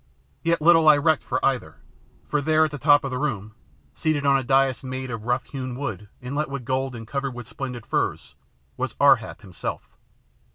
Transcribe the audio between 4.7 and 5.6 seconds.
made of rough